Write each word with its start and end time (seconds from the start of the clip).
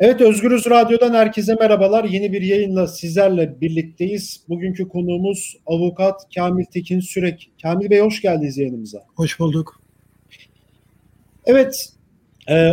Evet 0.00 0.20
Özgürüz 0.20 0.66
Radyo'dan 0.66 1.14
herkese 1.14 1.54
merhabalar. 1.54 2.04
Yeni 2.04 2.32
bir 2.32 2.42
yayınla 2.42 2.86
sizlerle 2.86 3.60
birlikteyiz. 3.60 4.40
Bugünkü 4.48 4.88
konuğumuz 4.88 5.56
avukat 5.66 6.34
Kamil 6.34 6.64
Tekin 6.64 7.00
Sürek. 7.00 7.50
Kamil 7.62 7.90
Bey 7.90 8.00
hoş 8.00 8.22
geldiniz 8.22 8.58
yayınımıza. 8.58 9.02
Hoş 9.16 9.40
bulduk. 9.40 9.80
Evet 11.44 11.92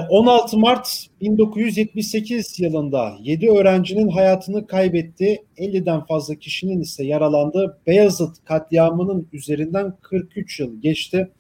16 0.10 0.56
e, 0.56 0.60
Mart 0.60 1.08
1978 1.22 2.60
yılında 2.60 3.18
7 3.22 3.50
öğrencinin 3.50 4.10
hayatını 4.10 4.68
kaybetti. 4.68 5.44
50'den 5.58 6.06
fazla 6.06 6.36
kişinin 6.36 6.82
ise 6.82 7.06
yaralandığı 7.06 7.78
Beyazıt 7.88 8.46
katliamının 8.46 9.28
üzerinden 9.34 9.94
43 10.02 10.60
yıl 10.60 10.82
geçti. 10.82 11.32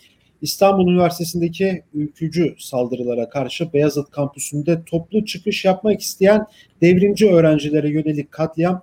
İstanbul 0.42 0.92
Üniversitesi'ndeki 0.92 1.84
ülkücü 1.94 2.56
saldırılara 2.60 3.30
karşı 3.30 3.74
Beyazıt 3.74 4.12
kampüsünde 4.12 4.84
toplu 4.86 5.26
çıkış 5.26 5.66
yapmak 5.66 6.02
isteyen 6.02 6.46
devrimci 6.82 7.30
öğrencilere 7.30 7.90
yönelik 7.90 8.32
katliam 8.32 8.82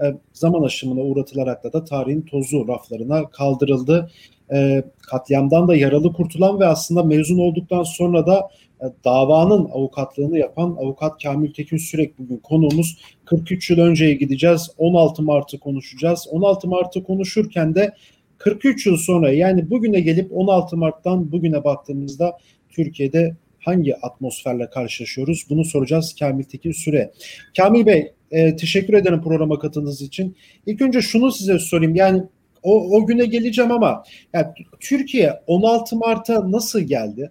e, 0.00 0.14
zaman 0.32 0.62
aşımına 0.62 1.00
uğratılarak 1.00 1.64
da, 1.64 1.84
tarihin 1.84 2.22
tozu 2.22 2.68
raflarına 2.68 3.30
kaldırıldı. 3.30 4.10
E, 4.52 4.82
katliamdan 5.10 5.68
da 5.68 5.76
yaralı 5.76 6.12
kurtulan 6.12 6.60
ve 6.60 6.66
aslında 6.66 7.02
mezun 7.02 7.38
olduktan 7.38 7.82
sonra 7.82 8.26
da 8.26 8.48
e, 8.80 8.84
davanın 9.04 9.64
avukatlığını 9.64 10.38
yapan 10.38 10.76
avukat 10.80 11.22
Kamil 11.22 11.52
Tekin 11.52 11.76
Sürek 11.76 12.18
bugün 12.18 12.36
konuğumuz. 12.36 12.98
43 13.24 13.70
yıl 13.70 13.78
önceye 13.78 14.14
gideceğiz. 14.14 14.70
16 14.78 15.22
Mart'ı 15.22 15.58
konuşacağız. 15.58 16.28
16 16.30 16.68
Mart'ı 16.68 17.04
konuşurken 17.04 17.74
de 17.74 17.94
43 18.38 18.86
yıl 18.86 18.96
sonra 18.96 19.32
yani 19.32 19.70
bugüne 19.70 20.00
gelip 20.00 20.32
16 20.32 20.76
Mart'tan 20.76 21.32
bugüne 21.32 21.64
baktığımızda 21.64 22.38
Türkiye'de 22.68 23.36
hangi 23.60 23.96
atmosferle 23.96 24.70
karşılaşıyoruz? 24.70 25.46
Bunu 25.50 25.64
soracağız 25.64 26.14
Kamil 26.18 26.44
Tekin 26.44 26.72
Süre. 26.72 27.12
Kamil 27.56 27.86
Bey 27.86 28.12
e, 28.30 28.56
teşekkür 28.56 28.94
ederim 28.94 29.22
programa 29.22 29.58
katıldığınız 29.58 30.02
için. 30.02 30.36
İlk 30.66 30.82
önce 30.82 31.00
şunu 31.02 31.32
size 31.32 31.58
sorayım. 31.58 31.94
Yani 31.94 32.22
o, 32.62 32.96
o 32.96 33.06
güne 33.06 33.26
geleceğim 33.26 33.72
ama 33.72 34.04
yani 34.32 34.46
Türkiye 34.80 35.40
16 35.46 35.96
Mart'a 35.96 36.52
nasıl 36.52 36.80
geldi? 36.80 37.30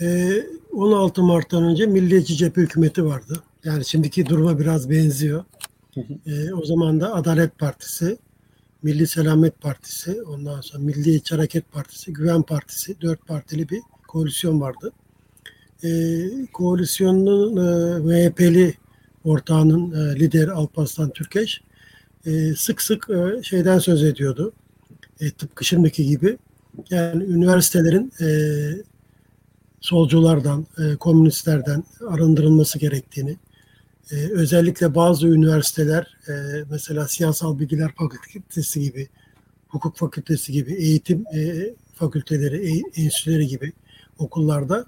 Ee, 0.00 0.28
16 0.72 1.22
Mart'tan 1.22 1.64
önce 1.64 1.86
Milliyetçi 1.86 2.36
Cephe 2.36 2.60
Hükümeti 2.60 3.04
vardı. 3.04 3.42
Yani 3.64 3.84
şimdiki 3.84 4.26
duruma 4.26 4.58
biraz 4.58 4.90
benziyor. 4.90 5.44
Ee, 5.96 6.52
o 6.52 6.64
zaman 6.64 7.00
da 7.00 7.14
Adalet 7.14 7.58
Partisi, 7.58 8.18
Milli 8.86 9.06
Selamet 9.06 9.60
Partisi, 9.60 10.22
ondan 10.22 10.60
sonra 10.60 10.82
Milliyetçi 10.82 11.34
Hareket 11.34 11.72
Partisi, 11.72 12.12
Güven 12.12 12.42
Partisi, 12.42 13.00
dört 13.00 13.26
partili 13.26 13.68
bir 13.68 13.80
koalisyon 14.08 14.60
vardı. 14.60 14.92
E, 15.84 15.88
koalisyonun 16.52 17.56
e, 17.56 17.98
MHP'li 17.98 18.74
ortağının 19.24 19.92
e, 19.92 20.20
lideri 20.20 20.50
Alparslan 20.50 21.10
Türkeş 21.10 21.60
e, 22.26 22.54
sık 22.54 22.82
sık 22.82 23.10
e, 23.10 23.42
şeyden 23.42 23.78
söz 23.78 24.04
ediyordu. 24.04 24.52
E, 25.20 25.30
tıpkı 25.30 25.64
şimdiki 25.64 26.06
gibi. 26.06 26.38
Yani 26.90 27.24
üniversitelerin 27.24 28.12
e, 28.20 28.28
solculardan, 29.80 30.66
e, 30.78 30.96
komünistlerden 30.96 31.84
arındırılması 32.08 32.78
gerektiğini, 32.78 33.36
e, 34.10 34.16
özellikle 34.32 34.94
bazı 34.94 35.28
üniversiteler 35.28 36.16
e, 36.28 36.32
mesela 36.70 37.08
siyasal 37.08 37.58
bilgiler 37.58 37.90
fakültesi 37.98 38.80
gibi, 38.80 39.08
hukuk 39.68 39.96
fakültesi 39.96 40.52
gibi, 40.52 40.74
eğitim 40.74 41.24
e, 41.34 41.74
fakülteleri, 41.94 42.70
e, 42.70 43.02
enstitüleri 43.02 43.46
gibi 43.46 43.72
okullarda 44.18 44.86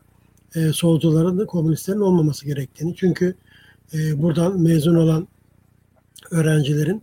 e, 0.55 0.73
solcuların 0.73 1.47
komünistlerin 1.47 2.01
olmaması 2.01 2.47
gerektiğini. 2.47 2.97
Çünkü 2.97 3.35
e, 3.95 4.23
buradan 4.23 4.61
mezun 4.61 4.95
olan 4.95 5.29
öğrencilerin 6.31 7.03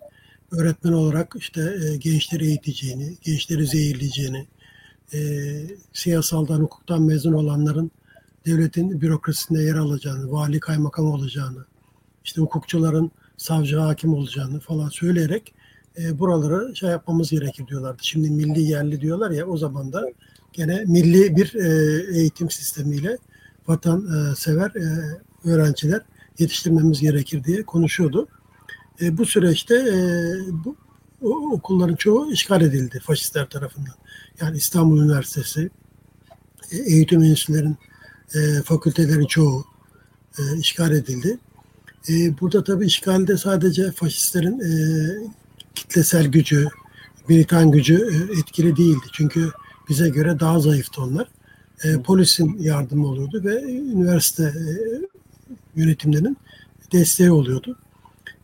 öğretmen 0.51 0.93
olarak 0.93 1.35
işte 1.37 1.61
e, 1.61 1.97
gençleri 1.97 2.45
eğiteceğini, 2.45 3.17
gençleri 3.21 3.67
zehirleyeceğini, 3.67 4.47
e, 5.13 5.19
siyasaldan, 5.93 6.59
hukuktan 6.59 7.01
mezun 7.01 7.33
olanların 7.33 7.91
devletin 8.45 9.01
bürokrasisinde 9.01 9.61
yer 9.63 9.75
alacağını, 9.75 10.31
vali 10.31 10.59
kaymakam 10.59 11.05
olacağını, 11.05 11.65
işte 12.25 12.41
hukukçuların 12.41 13.11
savcı 13.37 13.77
hakim 13.77 14.13
olacağını 14.13 14.59
falan 14.59 14.89
söyleyerek 14.89 15.53
e, 15.97 16.19
buraları 16.19 16.75
şey 16.75 16.89
yapmamız 16.89 17.31
gerekir 17.31 17.67
diyorlardı. 17.67 17.97
Şimdi 18.01 18.29
milli 18.29 18.61
yerli 18.61 19.01
diyorlar 19.01 19.31
ya 19.31 19.45
o 19.45 19.57
zaman 19.57 19.93
da 19.93 20.05
gene 20.53 20.83
milli 20.87 21.35
bir 21.35 21.55
e, 21.55 22.17
eğitim 22.19 22.49
sistemiyle 22.49 23.17
vatan 23.67 24.31
e, 24.31 24.35
sever 24.35 24.71
e, 24.75 24.85
öğrenciler 25.49 26.01
yetiştirmemiz 26.39 27.01
gerekir 27.01 27.43
diye 27.43 27.63
konuşuyordu. 27.63 28.27
E, 29.01 29.17
bu 29.17 29.25
süreçte 29.25 29.75
e, 29.75 29.95
bu 30.51 30.75
o, 31.21 31.51
okulların 31.51 31.95
çoğu 31.95 32.31
işgal 32.31 32.61
edildi 32.61 32.99
faşistler 32.99 33.49
tarafından. 33.49 33.93
Yani 34.41 34.57
İstanbul 34.57 35.01
Üniversitesi, 35.01 35.69
e, 36.71 36.77
eğitim 36.77 37.23
enstitülerin 37.23 37.77
e, 38.35 38.61
fakültelerin 38.61 39.25
çoğu 39.25 39.65
e, 40.39 40.57
işgal 40.57 40.91
edildi. 40.91 41.39
E, 42.09 42.39
burada 42.39 42.63
tabii 42.63 42.85
işgalde 42.85 43.37
sadece 43.37 43.91
faşistlerin 43.91 44.59
e, 44.59 44.71
kitlesel 45.75 46.27
gücü, 46.27 46.67
militan 47.27 47.71
gücü 47.71 47.95
e, 47.95 48.39
etkili 48.39 48.77
değildi. 48.77 49.05
Çünkü 49.13 49.51
bize 49.89 50.09
göre 50.09 50.39
daha 50.39 50.59
zayıftı 50.59 51.01
onlar. 51.01 51.27
E, 51.83 52.01
polisin 52.01 52.57
yardımı 52.59 53.07
oluyordu 53.07 53.41
ve 53.43 53.63
üniversite 53.63 54.43
e, 54.43 54.65
yönetimlerinin 55.75 56.37
desteği 56.91 57.31
oluyordu. 57.31 57.77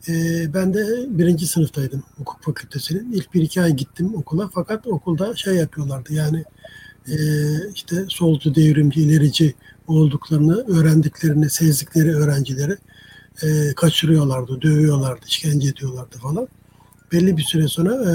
E, 0.08 0.14
ben 0.54 0.74
de 0.74 0.86
birinci 1.10 1.48
sınıftaydım 1.48 2.04
hukuk 2.18 2.44
fakültesinin. 2.44 3.12
İlk 3.12 3.34
bir 3.34 3.42
iki 3.42 3.62
ay 3.62 3.76
gittim 3.76 4.16
okula 4.16 4.50
fakat 4.54 4.88
okulda 4.88 5.36
şey 5.36 5.56
yapıyorlardı 5.56 6.14
yani 6.14 6.44
e, 7.08 7.16
işte 7.76 8.06
solcu, 8.08 8.56
devrimci, 8.56 9.02
ilerici 9.02 9.54
olduklarını 9.88 10.66
öğrendiklerini, 10.68 11.50
sezdikleri 11.50 12.16
öğrencileri 12.16 12.78
e, 13.44 13.74
kaçırıyorlardı, 13.76 14.62
dövüyorlardı, 14.62 15.26
işkence 15.28 15.70
ediyorlardı 15.70 16.18
falan. 16.18 16.48
Belli 17.12 17.38
bir 17.38 17.44
süre 17.44 17.68
sonra 17.68 17.94
e, 17.94 18.14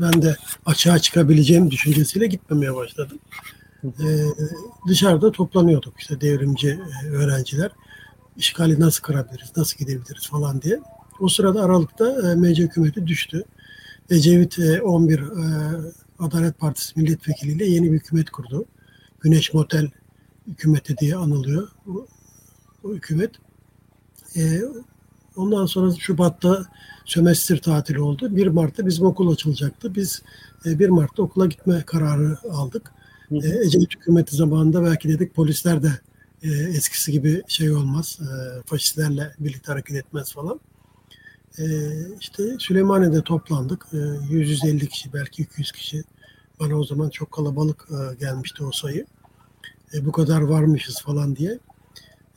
ben 0.00 0.22
de 0.22 0.36
açığa 0.66 0.98
çıkabileceğim 0.98 1.70
düşüncesiyle 1.70 2.26
gitmemeye 2.26 2.74
başladım. 2.74 3.18
E, 3.84 4.06
dışarıda 4.88 5.32
toplanıyorduk 5.32 5.94
işte 6.00 6.20
devrimci 6.20 6.80
e, 7.04 7.08
öğrenciler. 7.08 7.70
İşgali 8.36 8.80
nasıl 8.80 9.02
kırabiliriz, 9.02 9.52
nasıl 9.56 9.78
gidebiliriz 9.78 10.28
falan 10.28 10.62
diye. 10.62 10.80
O 11.20 11.28
sırada 11.28 11.62
Aralık'ta 11.62 12.32
e, 12.32 12.34
MC 12.34 12.56
hükümeti 12.56 13.06
düştü. 13.06 13.44
Ecevit 14.10 14.58
e, 14.58 14.82
11 14.82 15.18
e, 15.18 15.24
Adalet 16.18 16.58
Partisi 16.58 17.00
milletvekiliyle 17.00 17.66
yeni 17.66 17.92
bir 17.92 17.98
hükümet 17.98 18.30
kurdu. 18.30 18.64
Güneş 19.20 19.54
Motel 19.54 19.90
hükümeti 20.46 20.96
diye 20.96 21.16
anılıyor 21.16 21.68
bu, 21.86 22.06
bu 22.82 22.94
hükümet. 22.94 23.30
E, 24.36 24.62
ondan 25.36 25.66
sonra 25.66 25.92
Şubat'ta 25.98 26.66
sömestr 27.04 27.56
tatili 27.56 28.00
oldu. 28.00 28.36
1 28.36 28.46
Mart'ta 28.46 28.86
bizim 28.86 29.06
okul 29.06 29.32
açılacaktı. 29.32 29.94
Biz 29.94 30.22
e, 30.66 30.78
1 30.78 30.88
Mart'ta 30.88 31.22
okula 31.22 31.46
gitme 31.46 31.82
kararı 31.86 32.38
aldık. 32.50 32.92
E, 33.30 33.48
Ecevit 33.48 33.94
hükümeti 33.94 34.36
zamanında 34.36 34.84
belki 34.84 35.08
dedik 35.08 35.34
polisler 35.34 35.82
de 35.82 35.92
e, 36.42 36.48
eskisi 36.48 37.12
gibi 37.12 37.42
şey 37.48 37.72
olmaz. 37.72 38.18
E, 38.20 38.62
faşistlerle 38.66 39.34
birlikte 39.38 39.72
hareket 39.72 39.96
etmez 39.96 40.32
falan. 40.32 40.60
E, 41.58 41.64
işte 42.20 42.42
Süleymaniye'de 42.58 43.22
toplandık. 43.22 43.86
E, 43.92 43.98
150 44.30 44.88
kişi 44.88 45.12
belki 45.12 45.42
200 45.42 45.72
kişi. 45.72 46.04
Bana 46.60 46.74
o 46.74 46.84
zaman 46.84 47.10
çok 47.10 47.32
kalabalık 47.32 47.88
e, 47.90 48.14
gelmişti 48.14 48.64
o 48.64 48.72
sayı. 48.72 49.06
E, 49.94 50.04
bu 50.04 50.12
kadar 50.12 50.40
varmışız 50.40 51.02
falan 51.02 51.36
diye 51.36 51.58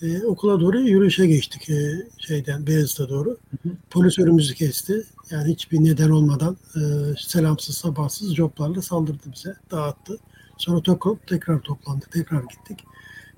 e, 0.02 0.26
okula 0.26 0.60
doğru 0.60 0.80
yürüyüşe 0.82 1.28
geçtik 1.28 1.70
e, 1.70 2.08
şeyden 2.18 2.68
Beyazıt'a 2.68 3.10
doğru. 3.10 3.30
Hı 3.30 3.70
hı. 3.70 3.74
Polis 3.90 4.20
önümüzü 4.20 4.54
kesti. 4.54 5.04
Yani 5.32 5.52
hiçbir 5.54 5.84
neden 5.84 6.10
olmadan 6.10 6.58
e, 6.76 6.80
selamsız 7.20 7.78
sabahsız 7.78 8.36
coplarla 8.36 8.82
saldırdı 8.82 9.24
bize. 9.36 9.56
Dağıttı. 9.72 10.18
Sonra 10.58 10.80
to- 10.80 11.18
tekrar 11.28 11.60
toplandık. 11.60 12.12
Tekrar 12.12 12.42
gittik. 12.44 12.80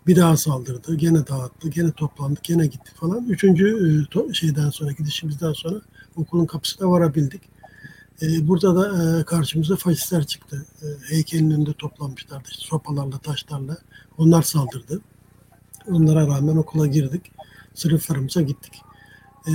Bir 0.08 0.16
daha 0.16 0.38
saldırdı. 0.38 0.96
Gene 0.96 1.28
dağıttı. 1.28 1.70
Gene 1.70 1.92
toplandık. 1.92 2.44
Gene 2.44 2.68
gitti 2.68 2.92
falan. 2.96 3.26
Üçüncü 3.30 3.66
e, 3.68 4.14
to- 4.14 4.34
şeyden 4.34 4.70
sonra 4.70 4.92
gidişimizden 4.92 5.54
sonra 5.54 5.82
okulun 6.16 6.46
kapısına 6.46 6.90
varabildik. 6.90 7.42
E, 8.22 8.48
burada 8.48 8.76
da 8.76 9.20
e, 9.20 9.24
karşımıza 9.24 9.76
faşistler 9.76 10.26
çıktı. 10.28 10.66
E, 10.82 10.86
heykelin 11.14 11.52
önünde 11.52 11.74
toplanmışlardı. 11.74 12.50
İşte 12.52 12.66
sopalarla, 12.66 13.18
taşlarla. 13.18 13.78
Onlar 14.18 14.42
saldırdı. 14.42 15.02
Onlara 15.88 16.28
rağmen 16.28 16.56
okula 16.56 16.88
girdik. 16.88 17.32
Sınıflarımıza 17.74 18.42
gittik. 18.42 18.82
Ee, 19.48 19.52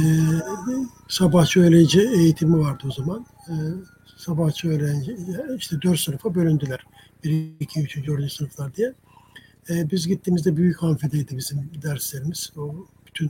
sabahçı 1.09 1.61
öğrenci 1.61 2.01
eğitimi 2.01 2.59
vardı 2.59 2.83
o 2.89 2.93
zaman. 2.93 3.27
Ee, 3.49 3.53
sabahçı 4.17 4.69
öğrenci 4.69 5.17
işte 5.59 5.83
dört 5.83 6.01
sınıfa 6.01 6.35
bölündüler. 6.35 6.87
Bir, 7.25 7.53
iki, 7.61 7.81
üçüncü, 7.81 8.07
dördüncü 8.07 8.35
sınıflar 8.35 8.75
diye. 8.75 8.95
E, 9.71 9.91
biz 9.91 10.09
gittiğimizde 10.09 10.57
büyük 10.57 10.83
amfideydi 10.83 11.37
bizim 11.37 11.71
derslerimiz. 11.83 12.53
O 12.57 12.75
bütün 13.07 13.27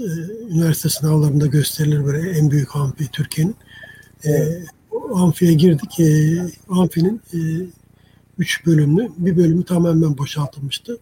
e, 0.00 0.06
üniversite 0.50 0.88
sınavlarında 0.88 1.46
gösterilir 1.46 2.04
böyle 2.04 2.30
en 2.30 2.50
büyük 2.50 2.76
amfi 2.76 3.10
Türkiye'nin. 3.10 3.56
E, 4.24 4.30
o 4.90 5.16
amfiye 5.16 5.52
girdik. 5.52 6.00
E, 6.00 6.38
amfinin 6.68 7.20
e, 7.34 7.38
üç 8.38 8.66
bölümlü, 8.66 9.10
bir 9.18 9.36
bölümü 9.36 9.64
tamamen 9.64 10.18
boşaltılmıştı. 10.18 10.98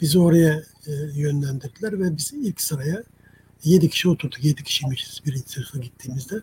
Bizi 0.00 0.18
oraya 0.18 0.62
e, 0.86 0.92
yönlendirdiler 1.14 2.00
ve 2.00 2.16
biz 2.16 2.32
ilk 2.32 2.60
sıraya 2.60 3.02
yedi 3.64 3.88
kişi 3.88 4.08
oturduk. 4.08 4.44
Yedi 4.44 4.64
kişiymişiz 4.64 5.20
birinci 5.26 5.48
sınıfa 5.48 5.78
gittiğimizde. 5.78 6.40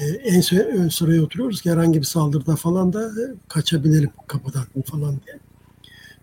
E, 0.00 0.04
en 0.04 0.42
ön 0.54 0.88
sıraya 0.88 1.22
oturuyoruz 1.22 1.62
ki 1.62 1.70
herhangi 1.70 2.00
bir 2.00 2.06
saldırıda 2.06 2.56
falan 2.56 2.92
da 2.92 3.06
e, 3.08 3.24
kaçabilelim 3.48 4.10
kapıdan 4.26 4.66
falan 4.86 5.20
diye. 5.26 5.38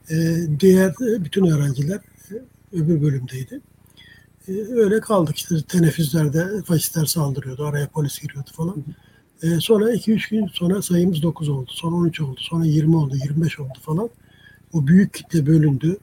E, 0.10 0.48
diğer 0.60 0.90
e, 0.90 1.26
bütün 1.26 1.46
öğrenciler 1.46 2.00
e, 2.32 2.36
öbür 2.74 3.02
bölümdeydi. 3.02 3.62
E, 4.48 4.52
öyle 4.52 5.00
kaldık 5.00 5.38
işte 5.38 5.56
teneffüslerde 5.68 6.62
faşistler 6.66 7.06
saldırıyordu, 7.06 7.66
araya 7.66 7.88
polis 7.88 8.20
giriyordu 8.20 8.50
falan. 8.54 8.84
E, 9.44 9.60
sonra 9.60 9.94
2-3 9.94 10.30
gün 10.30 10.48
sonra 10.48 10.82
sayımız 10.82 11.22
9 11.24 11.50
oldu, 11.50 11.72
sonra 11.74 11.96
13 11.96 12.22
oldu, 12.22 12.40
sonra 12.40 12.66
20 12.66 12.96
oldu, 12.96 13.16
25 13.24 13.60
oldu 13.60 13.80
falan. 13.82 14.10
O 14.74 14.88
büyük 14.88 15.14
kitle 15.14 15.46
bölündü. 15.46 15.98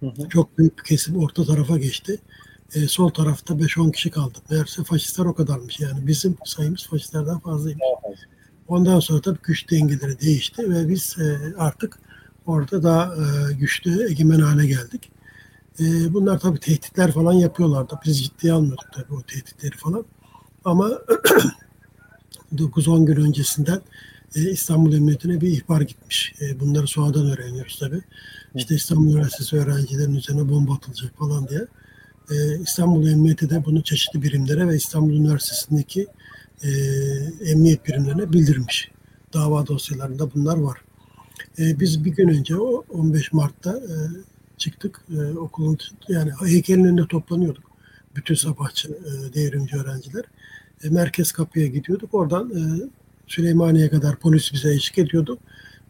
Hı 0.00 0.06
hı. 0.06 0.28
Çok 0.28 0.58
büyük 0.58 0.78
bir 0.78 0.84
kesim 0.84 1.16
orta 1.16 1.44
tarafa 1.44 1.78
geçti. 1.78 2.18
E, 2.74 2.88
sol 2.88 3.08
tarafta 3.08 3.54
5-10 3.54 3.92
kişi 3.92 4.10
kaldı. 4.10 4.38
Meğerse 4.50 4.84
faşistler 4.84 5.24
o 5.24 5.34
kadarmış 5.34 5.80
yani. 5.80 6.06
Bizim 6.06 6.36
sayımız 6.44 6.86
faşistlerden 6.86 7.38
fazlaymış. 7.38 7.82
Ondan 8.68 9.00
sonra 9.00 9.20
tabii 9.20 9.38
güç 9.42 9.70
dengeleri 9.70 10.20
değişti 10.20 10.70
ve 10.70 10.88
biz 10.88 11.16
e, 11.18 11.54
artık 11.58 11.98
orada 12.46 12.82
daha 12.82 13.14
e, 13.14 13.52
güçlü, 13.52 14.10
egemen 14.10 14.40
hale 14.40 14.66
geldik. 14.66 15.10
E, 15.80 16.14
bunlar 16.14 16.38
tabii 16.38 16.60
tehditler 16.60 17.12
falan 17.12 17.32
yapıyorlardı. 17.32 17.98
Biz 18.04 18.24
ciddiye 18.24 18.52
almıyorduk 18.52 18.92
tabii 18.92 19.14
o 19.14 19.22
tehditleri 19.22 19.76
falan. 19.76 20.04
Ama 20.64 20.88
9-10 22.54 23.04
gün 23.04 23.16
öncesinden 23.16 23.80
İstanbul 24.34 24.92
Emniyetine 24.92 25.40
bir 25.40 25.48
ihbar 25.48 25.80
gitmiş. 25.80 26.34
E, 26.40 26.60
bunları 26.60 26.86
sonradan 26.86 27.30
öğreniyoruz 27.30 27.78
tabii. 27.78 28.02
İşte 28.54 28.74
İstanbul 28.74 29.12
Üniversitesi 29.12 29.56
öğrencilerin 29.56 30.14
üzerine 30.14 30.48
bomba 30.48 30.74
atılacak 30.74 31.18
falan 31.18 31.48
diye. 31.48 31.66
E, 32.30 32.60
İstanbul 32.62 33.08
Emniyeti 33.08 33.50
de 33.50 33.64
bunu 33.64 33.82
çeşitli 33.82 34.22
birimlere 34.22 34.68
ve 34.68 34.76
İstanbul 34.76 35.14
Üniversitesi'ndeki 35.14 36.06
e, 36.62 36.68
emniyet 37.50 37.86
birimlerine 37.86 38.32
bildirmiş. 38.32 38.90
Dava 39.32 39.66
dosyalarında 39.66 40.34
bunlar 40.34 40.56
var. 40.56 40.78
Biz 41.58 42.04
bir 42.04 42.10
gün 42.10 42.28
önce 42.28 42.56
o 42.56 42.84
15 42.88 43.32
Mart'ta 43.32 43.76
e, 43.76 43.96
çıktık 44.58 45.04
e, 45.16 45.38
okulun 45.38 45.78
yani 46.08 46.30
heykelin 46.46 46.84
önünde 46.84 47.06
toplanıyorduk. 47.06 47.64
Bütün 48.16 48.34
sabahçı 48.34 48.98
devrimci 49.34 49.76
öğrenciler. 49.76 50.24
Merkez 50.90 51.32
kapıya 51.32 51.66
gidiyorduk. 51.66 52.14
Oradan 52.14 52.52
Süleymaniye 53.30 53.90
kadar 53.90 54.16
polis 54.16 54.52
bize 54.52 54.74
eşlik 54.74 54.98
ediyordu. 54.98 55.38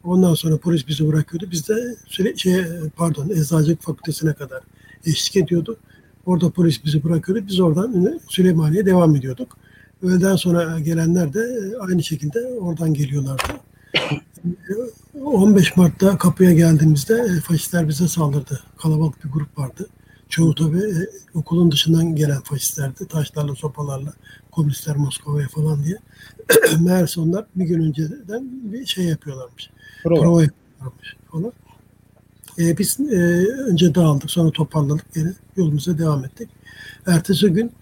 Ondan 0.05 0.35
sonra 0.35 0.59
polis 0.59 0.89
bizi 0.89 1.09
bırakıyordu. 1.09 1.49
Biz 1.51 1.69
de 1.69 1.75
süre, 2.07 2.37
şey, 2.37 2.65
pardon 2.97 3.29
Eczacılık 3.29 3.83
Fakültesine 3.83 4.33
kadar 4.33 4.61
eşlik 5.07 5.37
ediyordu. 5.37 5.77
Orada 6.27 6.51
polis 6.51 6.85
bizi 6.85 7.05
bırakıyordu. 7.05 7.47
Biz 7.49 7.61
oradan 7.61 8.21
Süleymaniye 8.29 8.87
devam 8.87 9.17
ediyorduk. 9.17 9.57
Öğleden 10.03 10.37
sonra 10.37 10.81
gelenler 10.81 11.35
de 11.35 11.41
e, 11.41 11.77
aynı 11.79 12.03
şekilde 12.03 12.47
oradan 12.47 12.95
geliyorlardı. 12.95 13.43
15 15.25 15.77
Mart'ta 15.77 16.19
kapıya 16.19 16.53
geldiğimizde 16.53 17.15
e, 17.15 17.41
faşistler 17.41 17.89
bize 17.89 18.09
saldırdı. 18.09 18.61
Kalabalık 18.79 19.25
bir 19.25 19.31
grup 19.31 19.59
vardı. 19.59 19.89
Çoğu 20.29 20.55
tabii 20.55 20.79
e, 20.79 21.07
okulun 21.35 21.73
dışından 21.73 22.17
gelen 22.17 22.41
faşistlerdi. 22.41 23.09
Taşlarla, 23.09 23.55
sopalarla, 23.55 24.13
komünistler 24.51 24.97
Moskova'ya 24.97 25.49
falan 25.49 25.85
diye. 25.85 25.97
Meğerse 26.81 27.21
onlar 27.21 27.47
bir 27.57 27.65
gün 27.65 27.81
önceden 27.81 28.73
bir 28.73 28.87
şey 28.87 29.05
yapıyorlarmış. 29.05 29.71
Prova, 30.03 30.21
Prova 30.21 30.43
yapıyorlarmış 30.43 31.17
falan. 31.33 31.53
E, 32.59 32.79
biz 32.79 33.01
e, 33.01 33.17
önce 33.47 33.95
dağıldık 33.95 34.31
sonra 34.31 34.51
toparladık 34.51 35.07
yine 35.15 35.33
yolumuza 35.57 35.99
devam 35.99 36.25
ettik. 36.25 36.49
Ertesi 37.07 37.47
gün 37.47 37.73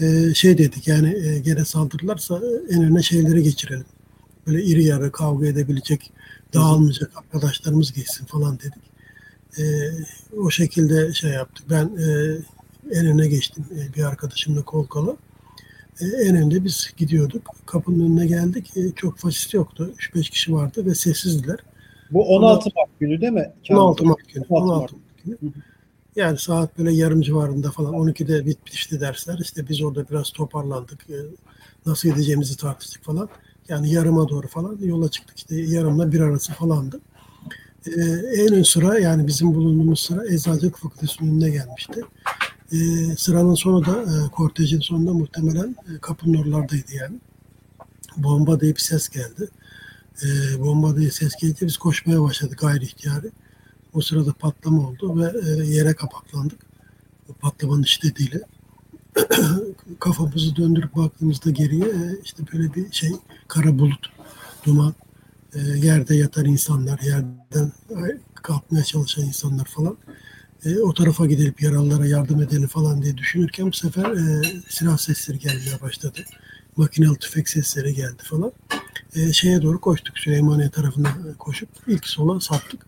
e, 0.00 0.34
şey 0.34 0.58
dedik 0.58 0.88
yani 0.88 1.26
e, 1.26 1.38
gene 1.38 1.64
saldırırlarsa 1.64 2.40
en 2.70 2.84
öne 2.84 3.02
şeyleri 3.02 3.42
geçirelim. 3.42 3.86
Böyle 4.46 4.64
iri 4.64 4.84
yarı 4.84 5.12
kavga 5.12 5.46
edebilecek 5.46 6.12
dağılmayacak 6.54 7.12
arkadaşlarımız 7.16 7.92
geçsin 7.92 8.24
falan 8.24 8.58
dedik. 8.58 8.84
E, 9.58 9.62
o 10.36 10.50
şekilde 10.50 11.12
şey 11.12 11.30
yaptık. 11.30 11.66
Ben 11.70 11.84
e, 11.84 12.38
en 12.92 13.06
öne 13.06 13.28
geçtim 13.28 13.64
e, 13.78 13.94
bir 13.94 14.04
arkadaşımla 14.04 14.62
kol 14.62 14.86
kola. 14.86 15.16
E, 16.00 16.06
en 16.06 16.36
önde 16.36 16.64
biz 16.64 16.90
gidiyorduk. 16.96 17.54
Kapının 17.66 18.04
önüne 18.04 18.26
geldik. 18.26 18.76
E, 18.76 18.90
çok 18.90 19.18
faşist 19.18 19.54
yoktu. 19.54 19.94
3-5 19.98 20.30
kişi 20.30 20.54
vardı 20.54 20.86
ve 20.86 20.94
sessizdiler. 20.94 21.58
Bu 22.10 22.24
16 22.36 22.70
Mart 22.76 23.00
günü 23.00 23.20
değil 23.20 23.32
mi? 23.32 23.52
16 23.70 24.04
Mart 24.04 24.34
günü. 24.34 24.44
16 24.48 24.80
Mart 24.80 24.90
günü. 25.24 25.52
Yani 26.16 26.38
saat 26.38 26.78
böyle 26.78 26.92
yarım 26.92 27.22
civarında 27.22 27.70
falan 27.70 27.94
12'de 27.94 28.46
bitmişti 28.46 29.00
dersler. 29.00 29.38
İşte 29.38 29.68
biz 29.68 29.82
orada 29.82 30.08
biraz 30.10 30.30
toparlandık. 30.30 31.10
E, 31.10 31.16
nasıl 31.86 32.08
gideceğimizi 32.08 32.56
tartıştık 32.56 33.04
falan. 33.04 33.28
Yani 33.68 33.92
yarıma 33.92 34.28
doğru 34.28 34.48
falan 34.48 34.78
yola 34.82 35.10
çıktık. 35.10 35.38
İşte 35.38 35.56
yarımla 35.60 36.12
bir 36.12 36.20
arası 36.20 36.52
falandı. 36.52 37.00
Ee, 37.86 38.00
en 38.42 38.54
ön 38.54 38.62
sıra 38.62 38.98
yani 38.98 39.26
bizim 39.26 39.54
bulunduğumuz 39.54 40.00
sıra 40.00 40.26
Eczacılık 40.26 40.78
Fakültesi'nin 40.78 41.30
önüne 41.30 41.50
gelmişti. 41.50 42.02
Ee, 42.74 43.16
sıranın 43.16 43.54
sonu 43.54 43.84
da 43.84 44.02
e, 44.02 44.30
kortejin 44.30 44.80
sonunda 44.80 45.12
muhtemelen 45.12 45.76
e, 45.88 45.98
kapının 46.00 46.38
oralardaydı 46.38 46.92
yani. 46.94 47.16
Bomba 48.16 48.60
diye 48.60 48.74
bir 48.74 48.80
ses 48.80 49.08
geldi. 49.08 49.48
E, 50.22 50.60
bomba 50.60 50.96
diye 50.96 51.10
ses 51.10 51.32
gelince 51.40 51.66
biz 51.66 51.76
koşmaya 51.76 52.22
başladık 52.22 52.58
gayri 52.58 52.84
ihtiyari. 52.84 53.30
O 53.92 54.00
sırada 54.00 54.32
patlama 54.32 54.88
oldu 54.88 55.20
ve 55.20 55.32
e, 55.48 55.66
yere 55.66 55.94
kapaklandık. 55.94 56.60
O 57.28 57.32
patlamanın 57.32 57.82
şiddetiyle. 57.82 58.40
Kafamızı 60.00 60.56
döndürüp 60.56 60.96
baktığımızda 60.96 61.50
geriye 61.50 61.86
e, 61.86 62.20
işte 62.24 62.42
böyle 62.52 62.74
bir 62.74 62.92
şey 62.92 63.12
kara 63.48 63.78
bulut, 63.78 64.12
duman, 64.66 64.94
e, 65.54 65.60
yerde 65.60 66.16
yatan 66.16 66.44
insanlar, 66.44 67.00
yerden 67.00 67.72
kalkmaya 68.34 68.84
çalışan 68.84 69.24
insanlar 69.24 69.64
falan. 69.64 69.96
E, 70.64 70.78
o 70.78 70.94
tarafa 70.94 71.26
gidip 71.26 71.62
yaralılara 71.62 72.06
yardım 72.06 72.42
edelim 72.42 72.68
falan 72.68 73.02
diye 73.02 73.16
düşünürken 73.16 73.66
bu 73.66 73.72
sefer 73.72 74.04
e, 74.04 74.42
silah 74.68 74.98
sesleri 74.98 75.38
gelmeye 75.38 75.80
başladı. 75.82 76.20
Makinalı 76.76 77.16
tüfek 77.16 77.48
sesleri 77.48 77.94
geldi 77.94 78.22
falan. 78.22 78.52
E, 79.16 79.32
şeye 79.32 79.62
doğru 79.62 79.80
koştuk. 79.80 80.18
Süleymaniye 80.18 80.70
tarafına 80.70 81.16
koşup 81.38 81.68
ilk 81.86 82.06
sola 82.06 82.40
saptık. 82.40 82.86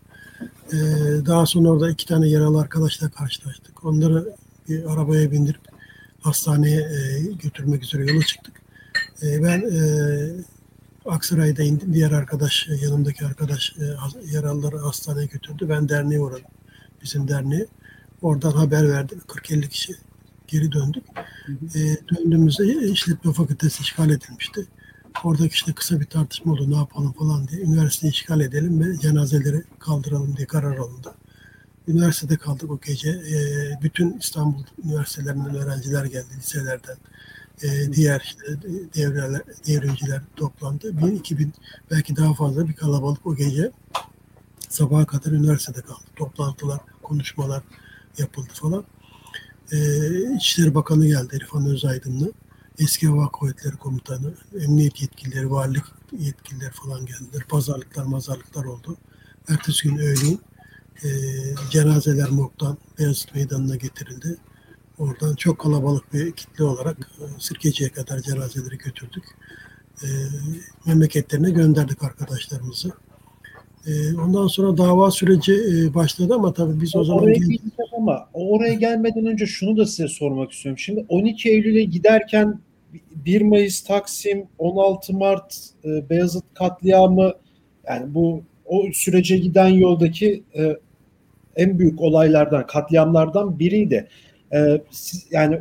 E, 0.73 0.77
daha 1.25 1.45
sonra 1.45 1.69
orada 1.69 1.91
iki 1.91 2.05
tane 2.05 2.29
yaralı 2.29 2.61
arkadaşla 2.61 3.09
karşılaştık. 3.09 3.85
Onları 3.85 4.35
bir 4.69 4.93
arabaya 4.93 5.31
bindirip 5.31 5.61
hastaneye 6.21 6.81
e, 6.81 7.21
götürmek 7.43 7.83
üzere 7.83 8.11
yola 8.11 8.25
çıktık. 8.25 8.61
E, 9.23 9.43
ben 9.43 9.59
e, 9.59 9.79
Aksaray'da 11.05 11.63
indim. 11.63 11.93
Diğer 11.93 12.11
arkadaş, 12.11 12.67
yanımdaki 12.81 13.25
arkadaş 13.25 13.75
e, 13.79 13.85
yaralıları 14.31 14.77
hastaneye 14.77 15.25
götürdü. 15.25 15.65
Ben 15.69 15.89
derneğe 15.89 16.19
uğradım. 16.19 16.56
Bizim 17.03 17.27
derneğe. 17.27 17.67
Oradan 18.21 18.51
haber 18.51 18.89
verdim. 18.89 19.21
40-50 19.27 19.69
kişi 19.69 19.93
geri 20.47 20.71
döndük. 20.71 21.03
E, 21.75 21.79
döndüğümüzde 22.15 22.89
işletme 22.89 23.33
fakültesi 23.33 23.81
işgal 23.81 24.09
edilmişti. 24.09 24.67
Oradaki 25.23 25.53
işte 25.53 25.73
kısa 25.73 25.99
bir 25.99 26.05
tartışma 26.05 26.53
oldu 26.53 26.71
ne 26.71 26.75
yapalım 26.75 27.13
falan 27.13 27.47
diye. 27.47 27.61
Üniversiteyi 27.61 28.13
işgal 28.13 28.41
edelim 28.41 28.79
ve 28.85 28.99
cenazeleri 28.99 29.63
kaldıralım 29.79 30.37
diye 30.37 30.47
karar 30.47 30.77
alındı. 30.77 31.13
Üniversitede 31.87 32.37
kaldık 32.37 32.71
o 32.71 32.79
gece. 32.85 33.09
E, 33.09 33.37
bütün 33.81 34.17
İstanbul 34.17 34.63
üniversitelerinden 34.85 35.55
öğrenciler 35.55 36.05
geldi 36.05 36.37
liselerden. 36.37 36.97
E, 37.63 37.93
diğer 37.93 38.21
işte 38.25 38.61
devreler, 38.95 39.41
devrimciler 39.67 40.21
toplandı. 40.35 40.97
Bin, 40.97 41.15
iki 41.15 41.39
bin 41.39 41.53
belki 41.91 42.15
daha 42.15 42.33
fazla 42.33 42.67
bir 42.67 42.73
kalabalık 42.73 43.27
o 43.27 43.35
gece 43.35 43.71
sabaha 44.69 45.05
kadar 45.05 45.31
üniversitede 45.31 45.81
kaldı. 45.81 46.03
Toplantılar, 46.15 46.79
konuşmalar 47.03 47.63
yapıldı 48.17 48.49
falan. 48.53 48.83
E, 49.71 49.77
İçişleri 50.35 50.75
Bakanı 50.75 51.07
geldi 51.07 51.35
İrfan 51.35 51.65
Özaydınlı. 51.65 52.31
Eski 52.79 53.07
Hava 53.07 53.27
Kuvvetleri 53.27 53.75
Komutanı, 53.75 54.33
emniyet 54.59 55.01
yetkilileri, 55.01 55.51
valilik 55.51 55.83
yetkilileri 56.19 56.71
falan 56.71 57.05
geldiler. 57.05 57.43
Pazarlıklar, 57.49 58.03
mazarlıklar 58.03 58.65
oldu. 58.65 58.97
Ertesi 59.49 59.89
gün 59.89 59.97
öğleyin 59.97 60.41
e, 61.03 61.09
cenazeler 61.71 62.29
morgdan 62.29 62.77
Beyazıt 62.99 63.35
Meydanı'na 63.35 63.75
getirildi. 63.75 64.37
Oradan 64.97 65.35
çok 65.35 65.59
kalabalık 65.59 66.13
bir 66.13 66.31
kitle 66.31 66.63
olarak 66.63 66.97
e, 66.97 67.23
Sirkeci'ye 67.39 67.89
kadar 67.89 68.19
cenazeleri 68.19 68.77
götürdük. 68.77 69.23
E, 70.03 70.07
memleketlerine 70.85 71.51
gönderdik 71.51 72.03
arkadaşlarımızı. 72.03 72.91
E, 73.85 74.15
ondan 74.21 74.47
sonra 74.47 74.77
dava 74.77 75.11
süreci 75.11 75.53
e, 75.53 75.93
başladı 75.93 76.33
ama 76.35 76.53
tabii 76.53 76.81
biz 76.81 76.95
o, 76.95 76.99
o 76.99 77.03
zaman... 77.03 77.23
Oraya 77.23 77.33
geleceğim 77.33 77.71
ama 77.97 78.29
oraya 78.33 78.73
gelmeden 78.73 79.25
önce 79.25 79.45
şunu 79.45 79.77
da 79.77 79.85
size 79.85 80.07
sormak 80.07 80.51
istiyorum. 80.51 80.79
Şimdi 80.79 81.05
12 81.09 81.49
Eylül'e 81.49 81.83
giderken 81.83 82.59
1 83.15 83.41
Mayıs 83.41 83.83
Taksim, 83.83 84.45
16 84.57 85.13
Mart 85.13 85.69
e, 85.85 86.09
Beyazıt 86.09 86.43
katliamı 86.53 87.33
yani 87.87 88.13
bu 88.13 88.43
o 88.65 88.83
sürece 88.93 89.37
giden 89.37 89.67
yoldaki 89.67 90.43
e, 90.57 90.77
en 91.55 91.79
büyük 91.79 92.01
olaylardan, 92.01 92.67
katliamlardan 92.67 93.59
biriydi. 93.59 94.07
Siz, 94.91 95.27
yani 95.31 95.59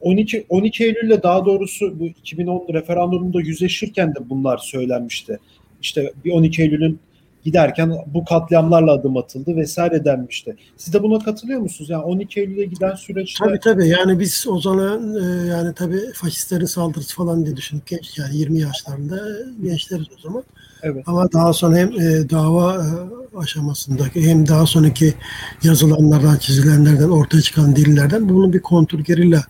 12 0.00 0.44
12 0.48 0.84
Eylül'le 0.84 1.22
daha 1.22 1.44
doğrusu 1.44 2.00
bu 2.00 2.06
2010 2.06 2.74
referandumunda 2.74 3.40
yüzleşirken 3.40 4.14
de 4.14 4.30
bunlar 4.30 4.58
söylenmişti. 4.58 5.38
İşte 5.82 6.12
bir 6.24 6.32
12 6.32 6.62
Eylül'ün 6.62 6.98
giderken 7.44 7.92
bu 8.06 8.24
katliamlarla 8.24 8.92
adım 8.92 9.16
atıldı 9.16 9.56
vesaire 9.56 10.04
denmişti. 10.04 10.56
Siz 10.76 10.94
de 10.94 11.02
buna 11.02 11.18
katılıyor 11.18 11.60
musunuz? 11.60 11.90
Yani 11.90 12.02
12 12.02 12.40
Eylül'e 12.40 12.64
giden 12.64 12.94
süreçte... 12.94 13.44
Tabii 13.44 13.60
tabii 13.60 13.88
yani 13.88 14.20
biz 14.20 14.46
o 14.48 14.60
zaman 14.60 15.14
e, 15.14 15.46
yani 15.46 15.74
tabii 15.74 16.12
faşistlerin 16.14 16.66
saldırısı 16.66 17.16
falan 17.16 17.44
diye 17.44 17.56
düşündük 17.56 17.86
genç 17.86 18.18
yani 18.18 18.36
20 18.36 18.60
yaşlarında 18.60 19.20
gençleriz 19.62 20.06
o 20.18 20.20
zaman. 20.20 20.44
Evet. 20.82 21.04
Ama 21.06 21.32
daha 21.32 21.52
sonra 21.52 21.76
hem 21.76 21.88
e, 21.92 22.30
dava 22.30 22.74
e, 22.74 23.38
aşamasındaki 23.38 24.30
hem 24.30 24.48
daha 24.48 24.66
sonraki 24.66 25.14
yazılanlardan, 25.62 26.36
çizilenlerden, 26.36 27.08
ortaya 27.08 27.40
çıkan 27.40 27.76
delillerden 27.76 28.28
bunun 28.28 28.52
bir 28.52 28.62
kontur 28.62 29.00
gerilla 29.00 29.44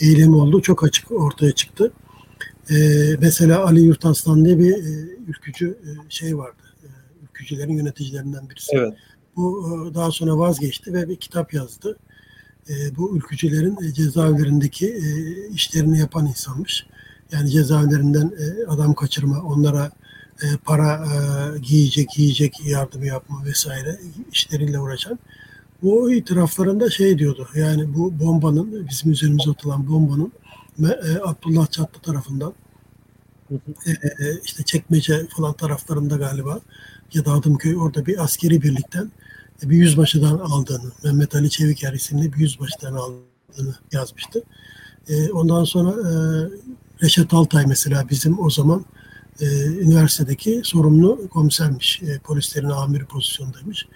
eylemi 0.00 0.36
oldu. 0.36 0.62
Çok 0.62 0.84
açık 0.84 1.12
ortaya 1.12 1.52
çıktı. 1.52 1.92
E, 2.70 2.76
mesela 3.20 3.64
Ali 3.64 3.80
Yurtaslan 3.80 4.44
diye 4.44 4.58
bir 4.58 4.72
e, 4.72 5.08
ülkücü 5.28 5.68
e, 5.68 5.88
şey 6.08 6.38
vardı. 6.38 6.69
Ülkücülerin 7.40 7.72
yöneticilerinden 7.72 8.50
birisi. 8.50 8.76
Evet. 8.76 8.94
Bu 9.36 9.68
e, 9.90 9.94
daha 9.94 10.10
sonra 10.10 10.38
vazgeçti 10.38 10.94
ve 10.94 11.08
bir 11.08 11.16
kitap 11.16 11.54
yazdı. 11.54 11.98
E, 12.68 12.96
bu 12.96 13.16
ülkücülerin 13.16 13.76
e, 13.84 13.92
cezaevlerindeki 13.92 15.00
işlerini 15.54 15.98
yapan 15.98 16.26
insanmış. 16.26 16.86
Yani 17.32 17.50
cezaevlerinden 17.50 18.32
adam 18.68 18.94
kaçırma, 18.94 19.42
onlara 19.42 19.90
para 20.64 21.06
giyecek, 21.62 22.18
yiyecek 22.18 22.66
yardım 22.66 23.04
yapma 23.04 23.44
vesaire 23.44 24.00
işleriyle 24.32 24.80
uğraşan. 24.80 25.18
Bu 25.82 26.12
itiraflarında 26.12 26.90
şey 26.90 27.18
diyordu. 27.18 27.48
Yani 27.54 27.94
bu 27.94 28.20
bombanın, 28.20 28.88
bizim 28.90 29.12
üzerimize 29.12 29.50
atılan 29.50 29.88
bombanın 29.88 30.32
Abdullah 31.24 31.70
Çatlı 31.70 32.00
tarafından 32.00 32.52
e, 33.86 33.90
e, 33.90 34.40
işte 34.44 34.62
Çekmece 34.62 35.26
falan 35.36 35.52
taraflarında 35.52 36.16
galiba 36.16 36.60
ya 37.14 37.24
da 37.24 37.32
Adımköy 37.32 37.76
orada 37.76 38.06
bir 38.06 38.24
askeri 38.24 38.62
birlikten 38.62 39.10
bir 39.62 39.76
yüzbaşıdan 39.76 40.38
aldığını, 40.38 40.92
Mehmet 41.04 41.34
Ali 41.34 41.50
Çeviker 41.50 41.92
isimli 41.92 42.32
bir 42.32 42.38
yüzbaşıdan 42.38 42.94
aldığını 42.94 43.74
yazmıştı. 43.92 44.42
ondan 45.32 45.64
sonra 45.64 45.94
Reşat 47.02 47.34
Altay 47.34 47.66
mesela 47.66 48.08
bizim 48.10 48.40
o 48.40 48.50
zaman 48.50 48.84
üniversitedeki 49.80 50.60
sorumlu 50.64 51.28
komisermiş. 51.28 52.02
polislerin 52.24 52.68
amiri 52.68 53.04
pozisyondaymış. 53.04 53.86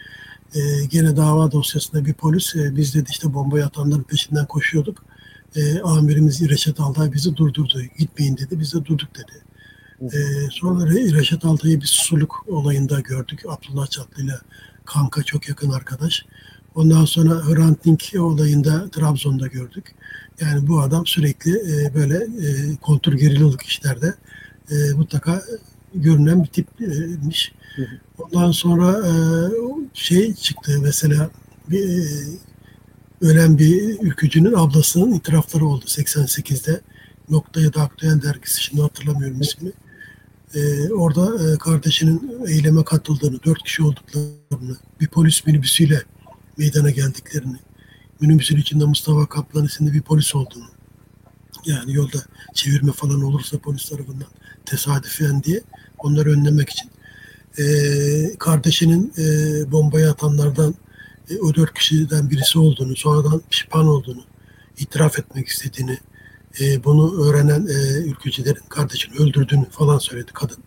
E, 0.55 0.85
gene 0.85 1.17
dava 1.17 1.53
dosyasında 1.53 2.05
bir 2.05 2.15
polis 2.15 2.57
e, 2.57 2.77
biz 2.77 2.95
dedi 2.95 3.11
işte 3.11 3.35
bombayı 3.35 3.67
atanların 3.67 4.03
peşinden 4.03 4.47
koşuyorduk. 4.47 5.05
E, 5.57 5.81
amirimiz 5.81 6.49
Reşat 6.49 6.81
Altay 6.81 7.13
bizi 7.13 7.37
durdurdu. 7.37 7.83
Gitmeyin 7.99 8.37
dedi. 8.37 8.61
Biz 8.61 8.75
de 8.75 8.85
durduk 8.85 9.09
dedi. 9.15 9.45
E, 10.17 10.19
sonra 10.51 10.91
Reşat 10.91 11.45
Altay'ı 11.45 11.81
bir 11.81 11.87
susuluk 11.87 12.45
olayında 12.49 13.01
gördük. 13.01 13.41
Abdullah 13.49 13.87
Çatlı 13.87 14.23
ile 14.23 14.35
kanka 14.85 15.23
çok 15.23 15.49
yakın 15.49 15.71
arkadaş. 15.71 16.27
Ondan 16.75 17.05
sonra 17.05 17.31
Hrant 17.35 17.85
Dink 17.85 18.13
olayında 18.19 18.91
Trabzon'da 18.91 19.47
gördük. 19.47 19.95
Yani 20.41 20.67
bu 20.67 20.81
adam 20.81 21.07
sürekli 21.07 21.51
e, 21.51 21.95
böyle 21.95 22.17
e, 22.17 22.77
kontur 22.77 23.13
gerillalık 23.13 23.63
işlerde 23.63 24.15
e, 24.71 24.75
mutlaka 24.97 25.43
görünen 25.95 26.43
bir 26.43 26.49
tipmiş. 26.49 27.53
Ondan 28.19 28.51
sonra 28.51 29.07
e, 29.07 29.13
şey 29.95 30.35
çıktı 30.35 30.79
mesela 30.83 31.31
bir 31.71 31.99
e, 31.99 32.05
ölen 33.25 33.59
bir 33.59 34.01
ülkücünün 34.01 34.53
ablasının 34.53 35.13
itirafları 35.13 35.67
oldu 35.67 35.85
88'de. 35.85 36.81
Nokta 37.31 37.61
ya 37.61 37.75
da 37.75 37.83
Aktüel 37.83 38.23
dergisi 38.23 38.63
şimdi 38.63 38.83
hatırlamıyorum 38.83 39.41
ismini. 39.41 39.73
Ee, 40.55 40.93
orada 40.93 41.53
e, 41.53 41.59
kardeşinin 41.59 42.47
eyleme 42.47 42.85
katıldığını, 42.85 43.43
dört 43.45 43.63
kişi 43.63 43.83
olduklarını, 43.83 44.77
bir 45.01 45.09
polis 45.09 45.47
minibüsüyle 45.47 46.03
meydana 46.57 46.91
geldiklerini, 46.91 47.57
minibüsün 48.21 48.57
içinde 48.57 48.85
Mustafa 48.85 49.27
Kaplan 49.27 49.65
isimli 49.65 49.93
bir 49.93 50.03
polis 50.03 50.35
olduğunu, 50.35 50.69
yani 51.67 51.95
yolda 51.95 52.19
çevirme 52.55 52.93
falan 52.93 53.23
olursa 53.23 53.59
polis 53.59 53.89
tarafından 53.89 54.29
tesadüfen 54.67 55.43
diye 55.43 55.63
onları 55.99 56.31
önlemek 56.31 56.71
için 56.71 56.91
e, 57.59 57.65
kardeşinin 58.39 59.13
e, 59.19 59.25
bombayı 59.73 60.11
atanlardan 60.11 60.75
e, 61.31 61.39
o 61.39 61.55
dört 61.55 61.75
kişiden 61.75 62.31
birisi 62.31 62.59
olduğunu, 62.59 62.97
sonradan 62.97 63.43
pişman 63.51 63.87
olduğunu, 63.87 64.25
itiraf 64.79 65.19
etmek 65.19 65.49
istediğini, 65.49 65.99
e, 66.61 66.85
bunu 66.85 67.25
öğrenen 67.25 67.67
e, 67.67 67.99
ülkücülerin 67.99 68.69
kardeşini 68.69 69.17
öldürdüğünü 69.17 69.67
falan 69.71 69.99
söyledi 69.99 70.31
kadın. 70.35 70.59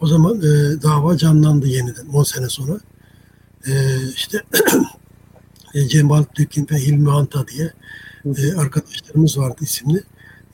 O 0.00 0.06
zaman 0.06 0.38
e, 0.38 0.82
dava 0.82 1.16
canlandı 1.16 1.66
yeniden 1.66 2.06
10 2.06 2.22
sene 2.22 2.48
sonra. 2.48 2.80
E, 3.66 3.72
işte 4.14 4.42
e, 5.74 5.88
Cemal 5.88 6.22
Tekin 6.22 6.68
ve 6.70 6.76
Hilmi 6.76 7.10
Anta 7.10 7.48
diye 7.48 7.72
e, 8.24 8.54
arkadaşlarımız 8.54 9.38
vardı 9.38 9.56
isimli. 9.60 10.02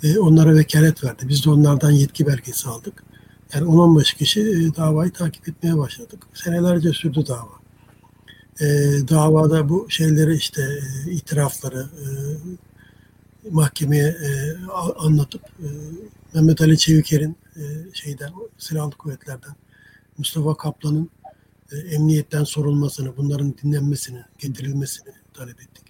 E, 0.03 0.19
onlara 0.19 0.55
vekalet 0.55 1.05
verdi. 1.05 1.29
Biz 1.29 1.45
de 1.45 1.51
onlardan 1.51 1.91
yetki 1.91 2.27
belgesi 2.27 2.69
aldık. 2.69 3.05
Yani 3.55 3.67
10-15 3.67 4.17
kişi 4.17 4.41
e, 4.41 4.77
davayı 4.77 5.13
takip 5.13 5.49
etmeye 5.49 5.79
başladık. 5.79 6.27
Senelerce 6.35 6.93
sürdü 6.93 7.25
dava. 7.29 7.60
E, 8.61 8.67
davada 9.09 9.69
bu 9.69 9.87
şeyleri 9.91 10.35
işte 10.35 10.63
e, 10.63 11.11
itirafları 11.11 11.81
e, 11.81 12.07
mahkemeye 13.51 14.09
e, 14.09 14.57
anlatıp 14.99 15.43
e, 15.43 15.69
Mehmet 16.35 16.61
Ali 16.61 16.79
Çeviker'in 16.79 17.37
e, 17.57 17.63
şeyden 17.95 18.33
silahlı 18.59 18.91
kuvvetlerden 18.91 19.55
Mustafa 20.19 20.57
Kaplan'ın 20.57 21.11
e, 21.73 21.77
emniyetten 21.77 22.45
sorulmasını, 22.45 23.17
bunların 23.17 23.55
dinlenmesini, 23.63 24.25
getirilmesini 24.39 25.13
talep 25.35 25.63
ettik. 25.63 25.85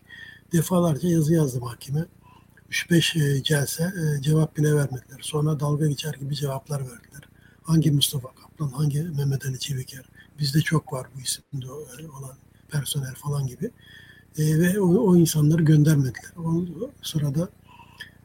Defalarca 0.53 1.09
yazı 1.09 1.35
yazdı 1.35 1.61
mahkeme. 1.61 2.07
3-5 2.71 3.37
e, 3.39 3.43
celse 3.43 3.85
e, 3.85 4.23
cevap 4.23 4.57
bile 4.57 4.75
vermediler. 4.75 5.19
Sonra 5.23 5.61
dalga 5.61 5.87
geçer 5.87 6.15
gibi 6.15 6.35
cevaplar 6.35 6.81
verdiler. 6.81 7.29
Hangi 7.63 7.91
Mustafa 7.91 8.29
Kaplan, 8.29 8.69
hangi 8.69 9.03
Mehmet 9.03 9.47
Ali 9.47 9.59
Çeviker. 9.59 10.05
Bizde 10.39 10.61
çok 10.61 10.93
var 10.93 11.07
bu 11.17 11.21
isimde 11.21 11.73
olan 11.73 12.37
personel 12.71 13.15
falan 13.15 13.47
gibi. 13.47 13.71
E, 14.39 14.59
ve 14.61 14.81
o, 14.81 15.11
o 15.11 15.17
insanları 15.17 15.63
göndermediler. 15.63 16.33
O 16.37 16.65
sırada 17.03 17.49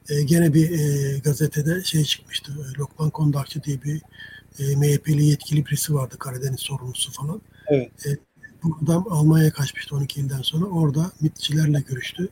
e, 0.08 0.22
gene 0.22 0.54
bir 0.54 0.70
e, 0.70 1.18
gazetede 1.18 1.84
şey 1.84 2.04
çıkmıştı. 2.04 2.52
E, 2.52 2.78
Lokman 2.78 3.10
Kondakçı 3.10 3.62
diye 3.62 3.82
bir 3.82 4.02
e, 4.58 4.76
MHP'li 4.76 5.24
yetkili 5.24 5.66
birisi 5.66 5.94
vardı 5.94 6.16
Karadeniz 6.18 6.60
sorumlusu 6.60 7.12
falan. 7.12 7.40
Evet. 7.66 8.06
E, 8.06 8.16
bu 8.62 8.78
adam 8.84 9.06
Almanya'ya 9.10 9.52
kaçmıştı 9.52 9.96
12 9.96 10.20
yıldan 10.20 10.42
sonra. 10.42 10.64
Orada 10.64 11.10
MİT'çilerle 11.20 11.80
görüştü. 11.80 12.28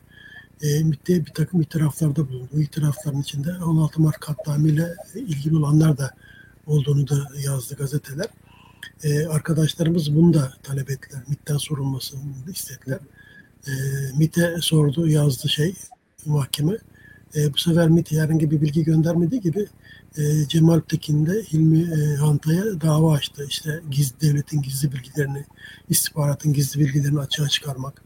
E, 0.61 0.83
MİT'te 0.83 1.25
bir 1.25 1.31
takım 1.33 1.61
itiraflarda 1.61 2.29
bulundu. 2.29 2.49
Bu 2.53 2.61
itirafların 2.61 3.21
içinde 3.21 3.53
16 3.63 4.01
Mart 4.01 4.19
katliamıyla 4.19 4.95
ilgili 5.15 5.57
olanlar 5.57 5.97
da 5.97 6.11
olduğunu 6.65 7.07
da 7.07 7.27
yazdı 7.45 7.75
gazeteler. 7.75 8.27
E, 9.03 9.25
arkadaşlarımız 9.25 10.15
bunu 10.15 10.33
da 10.33 10.53
talep 10.63 10.89
ettiler. 10.89 11.23
MIT'ten 11.27 11.57
sorulmasını 11.57 12.21
istediler. 12.51 12.99
E, 13.67 13.71
MIT'e 14.17 14.55
sordu, 14.61 15.07
yazdı 15.07 15.49
şey 15.49 15.73
mahkeme. 16.25 16.77
E, 17.35 17.53
bu 17.53 17.57
sefer 17.57 17.89
MIT 17.89 18.11
herhangi 18.11 18.51
bir 18.51 18.61
bilgi 18.61 18.83
göndermediği 18.83 19.41
gibi 19.41 19.67
e, 20.17 20.47
Cemal 20.47 20.79
Tekin 20.79 21.25
de 21.25 21.43
Hilmi 21.43 21.81
e, 21.81 22.15
Hanta'ya 22.15 22.81
dava 22.81 23.13
açtı. 23.13 23.45
İşte 23.49 23.81
gizli 23.91 24.21
devletin 24.21 24.61
gizli 24.61 24.91
bilgilerini, 24.91 25.45
istihbaratın 25.89 26.53
gizli 26.53 26.79
bilgilerini 26.79 27.19
açığa 27.19 27.49
çıkarmak, 27.49 28.03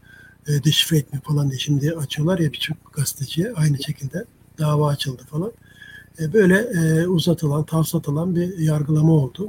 e, 0.48 0.64
deşifre 0.64 0.96
etmek 0.96 1.24
falan 1.24 1.50
diye 1.50 1.58
şimdi 1.58 1.92
açıyorlar 1.92 2.38
ya 2.38 2.52
birçok 2.52 2.92
gazeteciye 2.92 3.52
aynı 3.52 3.82
şekilde 3.82 4.24
dava 4.58 4.88
açıldı 4.88 5.22
falan. 5.30 5.52
E, 6.20 6.32
böyle 6.32 6.58
e, 6.58 7.06
uzatılan, 7.06 7.64
tavsatılan 7.64 8.36
bir 8.36 8.58
yargılama 8.58 9.12
oldu. 9.12 9.48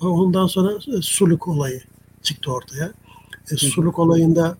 Ondan 0.00 0.46
sonra 0.46 0.72
e, 0.98 1.02
suluk 1.02 1.48
olayı 1.48 1.82
çıktı 2.22 2.52
ortaya. 2.52 2.92
E, 3.52 3.56
suluk 3.56 3.98
olayında 3.98 4.58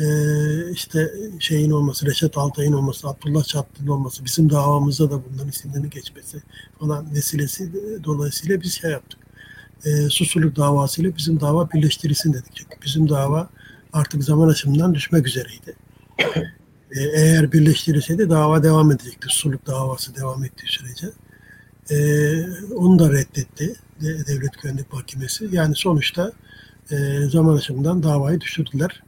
e, 0.00 0.06
işte 0.72 1.12
şeyin 1.40 1.70
olması, 1.70 2.06
Reşat 2.06 2.38
Altay'ın 2.38 2.72
olması, 2.72 3.08
Abdullah 3.08 3.44
Çatlı'nın 3.44 3.88
olması, 3.90 4.24
bizim 4.24 4.50
davamızda 4.50 5.10
da 5.10 5.20
bunların 5.24 5.48
isimlerinin 5.48 5.90
geçmesi 5.90 6.42
falan 6.78 7.14
vesilesi 7.14 7.72
dolayısıyla 8.04 8.60
biz 8.60 8.80
şey 8.80 8.90
yaptık. 8.90 9.20
e, 9.84 10.08
Susurluk 10.08 10.56
davasıyla 10.56 11.16
bizim 11.16 11.40
dava 11.40 11.70
birleştirilsin 11.70 12.32
dedik. 12.32 12.52
Çünkü 12.54 12.76
bizim 12.86 13.08
dava 13.08 13.48
artık 13.92 14.24
zaman 14.24 14.48
aşımından 14.48 14.94
düşmek 14.94 15.26
üzereydi. 15.26 15.76
E, 16.90 17.00
eğer 17.14 17.52
birleştirilseydi 17.52 18.30
dava 18.30 18.62
devam 18.62 18.92
edecekti. 18.92 19.28
Susurluk 19.30 19.66
davası 19.66 20.16
devam 20.16 20.44
ettiği 20.44 20.66
sürece. 20.68 21.06
E, 21.90 21.96
onu 22.74 22.98
da 22.98 23.12
reddetti 23.12 23.68
de, 23.68 23.74
Devlet 24.00 24.62
Güvenlik 24.62 24.92
Mahkemesi. 24.92 25.48
Yani 25.52 25.74
sonuçta 25.76 26.32
e, 26.90 26.96
zaman 27.30 27.56
aşımından 27.56 28.02
davayı 28.02 28.40
düşürdüler. 28.40 29.02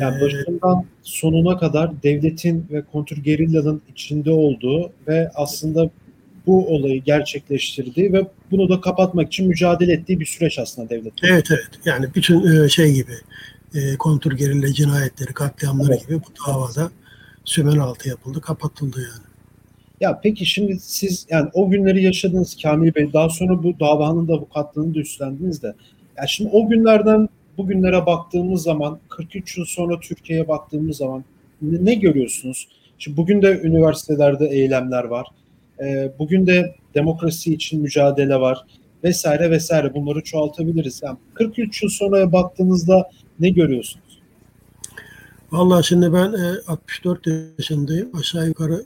Yani 0.00 0.20
başından 0.20 0.84
sonuna 1.02 1.58
kadar 1.58 2.02
devletin 2.02 2.66
ve 2.70 2.82
kontrgerillanın 2.82 3.82
içinde 3.88 4.30
olduğu 4.30 4.92
ve 5.08 5.30
aslında 5.34 5.90
bu 6.46 6.68
olayı 6.74 7.02
gerçekleştirdiği 7.02 8.12
ve 8.12 8.26
bunu 8.50 8.68
da 8.68 8.80
kapatmak 8.80 9.26
için 9.26 9.48
mücadele 9.48 9.92
ettiği 9.92 10.20
bir 10.20 10.26
süreç 10.26 10.58
aslında 10.58 10.90
devlet. 10.90 11.12
Evet 11.22 11.46
evet. 11.50 11.70
Yani 11.84 12.06
bütün 12.14 12.66
şey 12.66 12.94
gibi 12.94 13.14
kontrgerilla 13.98 14.72
cinayetleri, 14.72 15.32
katliamları 15.32 15.92
evet. 15.92 16.08
gibi 16.08 16.20
bu 16.20 16.50
davada 16.50 16.90
sümen 17.44 17.78
altı 17.78 18.08
yapıldı, 18.08 18.40
kapatıldı 18.40 19.00
yani. 19.00 19.27
Ya 20.00 20.20
peki 20.22 20.46
şimdi 20.46 20.78
siz 20.80 21.26
yani 21.30 21.50
o 21.54 21.70
günleri 21.70 22.02
yaşadınız 22.02 22.56
Kamil 22.62 22.94
Bey. 22.94 23.12
Daha 23.12 23.28
sonra 23.28 23.62
bu 23.62 23.80
davanın 23.80 24.28
da 24.28 24.34
avukatlığını 24.34 24.94
da 24.94 24.98
üstlendiniz 24.98 25.62
de. 25.62 25.74
Ya 26.18 26.26
şimdi 26.26 26.50
o 26.52 26.68
günlerden 26.68 27.28
bugünlere 27.58 28.06
baktığımız 28.06 28.62
zaman 28.62 28.98
43 29.08 29.58
yıl 29.58 29.64
sonra 29.64 30.00
Türkiye'ye 30.00 30.48
baktığımız 30.48 30.96
zaman 30.96 31.24
ne, 31.62 31.84
ne 31.84 31.94
görüyorsunuz? 31.94 32.68
Şimdi 32.98 33.16
bugün 33.16 33.42
de 33.42 33.60
üniversitelerde 33.60 34.46
eylemler 34.46 35.04
var. 35.04 35.26
E, 35.80 36.12
bugün 36.18 36.46
de 36.46 36.74
demokrasi 36.94 37.54
için 37.54 37.82
mücadele 37.82 38.40
var 38.40 38.64
vesaire 39.04 39.50
vesaire 39.50 39.94
bunları 39.94 40.22
çoğaltabiliriz. 40.22 41.00
Yani 41.04 41.16
43 41.34 41.82
yıl 41.82 41.90
sonraya 41.90 42.32
baktığınızda 42.32 43.10
ne 43.40 43.50
görüyorsunuz? 43.50 44.20
Vallahi 45.52 45.86
şimdi 45.86 46.12
ben 46.12 46.32
e, 46.32 46.52
64 46.66 47.26
yaşındayım. 47.58 48.10
Aşağı 48.18 48.46
yukarı 48.46 48.84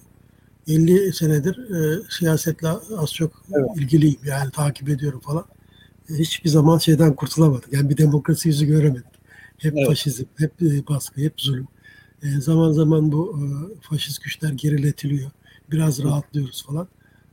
50 0.68 1.12
senedir 1.12 1.70
e, 1.70 2.02
siyasetle 2.10 2.68
az 2.96 3.14
çok 3.14 3.42
evet. 3.52 3.70
ilgiliyim. 3.76 4.20
Yani 4.24 4.50
takip 4.50 4.88
ediyorum 4.88 5.20
falan 5.20 5.44
hiçbir 6.08 6.50
zaman 6.50 6.78
şeyden 6.78 7.14
kurtulamadık. 7.14 7.72
Yani 7.72 7.90
bir 7.90 7.96
demokrasi 7.96 8.48
yüzü 8.48 8.66
göremedik. 8.66 9.12
Hep 9.58 9.74
evet. 9.76 9.88
faşizm, 9.88 10.24
hep 10.36 10.62
e, 10.62 10.86
baskı, 10.88 11.20
hep 11.20 11.40
zulüm. 11.40 11.68
E, 12.22 12.40
zaman 12.40 12.72
zaman 12.72 13.12
bu 13.12 13.38
e, 13.38 13.44
faşist 13.80 14.22
güçler 14.22 14.52
geriletiliyor. 14.52 15.30
Biraz 15.70 16.00
evet. 16.00 16.10
rahatlıyoruz 16.10 16.66
falan. 16.66 16.88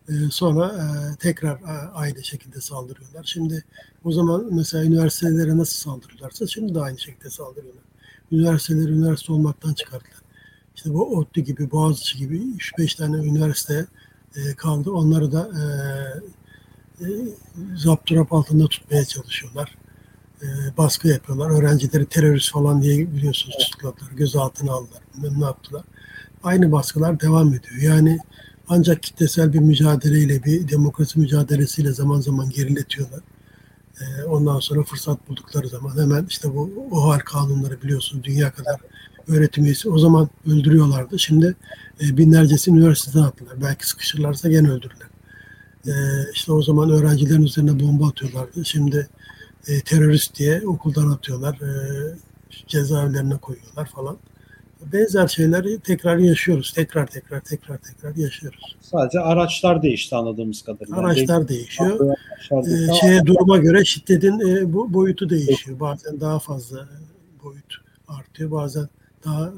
E, 0.09 0.13
sonra 0.31 0.67
e, 0.67 1.15
tekrar 1.15 1.55
e, 1.55 1.89
aynı 1.93 2.23
şekilde 2.23 2.61
saldırıyorlar. 2.61 3.23
Şimdi 3.23 3.63
o 4.03 4.11
zaman 4.11 4.47
mesela 4.51 4.83
üniversitelere 4.83 5.57
nasıl 5.57 5.91
saldırıyorlarsa 5.91 6.47
şimdi 6.47 6.75
de 6.75 6.79
aynı 6.79 6.99
şekilde 6.99 7.29
saldırıyorlar. 7.29 7.83
Üniversiteleri 8.31 8.91
üniversite 8.91 9.33
olmaktan 9.33 9.73
çıkarttılar. 9.73 10.28
İşte 10.79 10.93
bu 10.93 11.17
ODTÜ 11.17 11.41
gibi, 11.41 11.71
Boğaziçi 11.71 12.17
gibi 12.17 12.37
3-5 12.37 12.97
tane 12.97 13.17
üniversite 13.17 13.85
e, 14.35 14.55
kaldı. 14.55 14.91
Onları 14.91 15.31
da 15.31 15.49
e, 15.59 15.63
e, 17.03 17.07
zapturap 17.75 18.33
altında 18.33 18.67
tutmaya 18.67 19.05
çalışıyorlar. 19.05 19.77
E, 20.41 20.47
baskı 20.77 21.07
yapıyorlar. 21.07 21.49
Öğrencileri 21.49 22.05
terörist 22.05 22.51
falan 22.51 22.81
diye 22.81 23.11
biliyorsunuz 23.13 23.57
tutukladılar. 23.57 24.11
Gözaltına 24.11 24.71
aldılar. 24.71 25.01
Bilmem 25.15 25.41
ne 25.41 25.45
yaptılar. 25.45 25.83
Aynı 26.43 26.71
baskılar 26.71 27.19
devam 27.19 27.47
ediyor. 27.47 27.81
Yani 27.81 28.19
ancak 28.69 29.03
kitlesel 29.03 29.53
bir 29.53 29.59
mücadeleyle, 29.59 30.43
bir 30.43 30.69
demokrasi 30.69 31.19
mücadelesiyle 31.19 31.93
zaman 31.93 32.21
zaman 32.21 32.49
geriletiyorlar. 32.49 33.21
E, 34.01 34.23
ondan 34.23 34.59
sonra 34.59 34.83
fırsat 34.83 35.29
buldukları 35.29 35.67
zaman 35.67 35.97
hemen 35.97 36.25
işte 36.29 36.55
bu 36.55 36.87
OHAL 36.91 37.19
kanunları 37.19 37.81
biliyorsunuz 37.81 38.23
dünya 38.23 38.51
kadar 38.51 38.79
öğretim 39.29 39.65
üyesi. 39.65 39.89
O 39.89 39.97
zaman 39.97 40.29
öldürüyorlardı. 40.47 41.19
Şimdi 41.19 41.55
e, 42.01 42.17
binlercesi 42.17 42.71
üniversiteden 42.71 43.23
attılar. 43.23 43.61
Belki 43.61 43.87
sıkışırlarsa 43.87 44.49
gene 44.49 44.69
öldürürler. 44.71 45.07
E, 45.87 45.93
işte 46.33 46.51
o 46.51 46.61
zaman 46.61 46.89
öğrencilerin 46.89 47.43
üzerine 47.43 47.79
bomba 47.79 48.07
atıyorlardı. 48.07 48.65
Şimdi 48.65 49.07
e, 49.67 49.81
terörist 49.81 50.39
diye 50.39 50.61
okuldan 50.67 51.09
atıyorlar. 51.11 51.53
E, 51.53 51.71
cezaevlerine 52.67 53.37
koyuyorlar 53.37 53.85
falan. 53.85 54.17
Benzer 54.93 55.27
şeyleri 55.27 55.79
tekrar 55.79 56.17
yaşıyoruz. 56.17 56.73
Tekrar 56.73 57.07
tekrar 57.07 57.39
tekrar 57.39 57.77
tekrar 57.77 58.15
yaşıyoruz. 58.15 58.75
Sadece 58.81 59.19
araçlar 59.19 59.81
değişti 59.81 60.15
anladığımız 60.15 60.61
kadarıyla. 60.61 60.97
Araçlar 60.97 61.47
değişiyor. 61.47 62.15
Ee, 62.51 62.93
şeye 63.01 63.25
duruma 63.25 63.57
göre 63.57 63.85
şiddetin 63.85 64.39
e, 64.39 64.73
bu 64.73 64.93
boyutu 64.93 65.29
değişiyor. 65.29 65.79
Bazen 65.79 66.19
daha 66.19 66.39
fazla 66.39 66.87
boyut 67.43 67.75
artıyor. 68.07 68.51
Bazen 68.51 68.89
daha 69.25 69.47
e, 69.47 69.51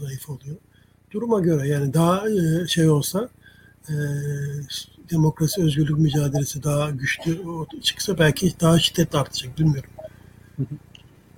zayıf 0.00 0.28
oluyor. 0.28 0.56
Duruma 1.10 1.40
göre 1.40 1.68
yani 1.68 1.94
daha 1.94 2.30
e, 2.30 2.66
şey 2.68 2.88
olsa 2.88 3.28
e, 3.88 3.94
demokrasi 5.10 5.62
özgürlük 5.62 5.98
mücadelesi 5.98 6.62
daha 6.62 6.90
güçlü 6.90 7.38
çıksa 7.82 8.18
belki 8.18 8.52
daha 8.60 8.78
şiddet 8.78 9.14
artacak 9.14 9.58
bilmiyorum. 9.58 9.90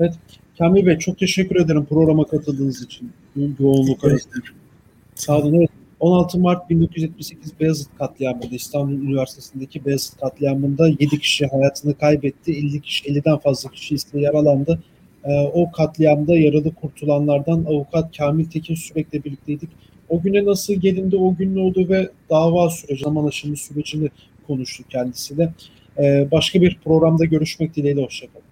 Evet 0.00 0.14
Kamil 0.58 0.86
Bey 0.86 0.98
çok 0.98 1.18
teşekkür 1.18 1.56
ederim 1.56 1.84
programa 1.84 2.26
katıldığınız 2.26 2.82
için. 2.82 3.12
Yoğunluk 3.58 4.04
arasında. 4.04 4.34
Sağ 5.14 5.38
olun. 5.38 5.54
Evet. 5.54 5.70
16 6.00 6.38
Mart 6.38 6.70
1978 6.70 7.60
Beyazıt 7.60 7.88
katliamında 7.98 8.46
İstanbul 8.50 8.92
Üniversitesi'ndeki 8.92 9.84
Beyazıt 9.84 10.20
katliamında 10.20 10.88
7 10.88 11.18
kişi 11.18 11.46
hayatını 11.46 11.98
kaybetti. 11.98 12.52
50 12.52 12.80
kişi 12.80 13.08
50'den 13.08 13.38
fazla 13.38 13.70
kişi 13.70 13.94
ise 13.94 14.20
yaralandı. 14.20 14.82
Ee, 15.24 15.40
o 15.40 15.70
katliamda 15.70 16.38
yaralı 16.38 16.74
kurtulanlardan 16.74 17.64
avukat 17.64 18.16
Kamil 18.16 18.44
Tekin 18.44 18.74
sürekli 18.74 19.24
birlikteydik. 19.24 19.70
O 20.08 20.22
güne 20.22 20.44
nasıl 20.44 20.74
gelindi, 20.74 21.16
o 21.16 21.36
gün 21.36 21.56
ne 21.56 21.60
oldu 21.60 21.88
ve 21.88 22.08
dava 22.30 22.70
süreci, 22.70 23.04
zaman 23.04 23.26
aşımı 23.26 23.56
sürecini 23.56 24.08
konuştuk 24.46 24.90
kendisiyle. 24.90 25.52
Ee, 25.98 26.28
başka 26.32 26.60
bir 26.60 26.78
programda 26.84 27.24
görüşmek 27.24 27.76
dileğiyle, 27.76 28.04
hoşçakalın. 28.04 28.47